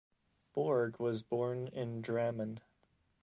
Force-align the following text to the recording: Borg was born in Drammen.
Borg 0.53 0.97
was 0.97 1.21
born 1.21 1.67
in 1.67 2.01
Drammen. 2.01 2.57